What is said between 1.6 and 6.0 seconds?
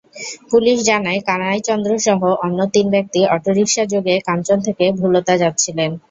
চন্দ্রসহ অন্য তিন ব্যক্তি অটোরিকশাযোগে কাঞ্চন থেকে ভুলতা যাচ্ছিলেন।